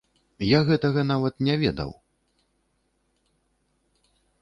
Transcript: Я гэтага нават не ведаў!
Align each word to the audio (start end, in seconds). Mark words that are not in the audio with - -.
Я 0.57 0.61
гэтага 0.69 1.03
нават 1.11 1.35
не 1.49 1.55
ведаў! 1.65 1.91